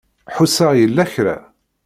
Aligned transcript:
Ḥusseɣ 0.35 0.71
yella 0.75 1.05
kra. 1.13 1.37